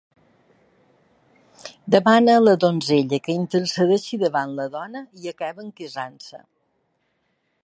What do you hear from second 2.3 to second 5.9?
a la donzella que intercedeixi davant la dona i acaben